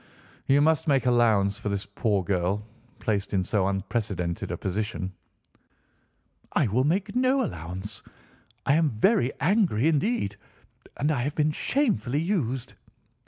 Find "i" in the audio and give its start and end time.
6.53-6.65, 8.65-8.73, 11.11-11.21